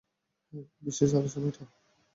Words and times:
এই 0.53 0.63
বিশেষ 0.81 1.09
আলোচনাটা? 1.13 1.63